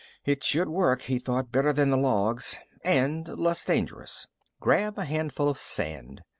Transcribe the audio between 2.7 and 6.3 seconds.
and less dangerous. Grab a handful of sand.